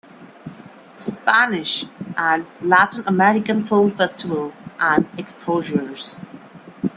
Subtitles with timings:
[0.95, 1.85] Spanish"
[2.17, 6.19] and Latin American Film Festival and "exposures".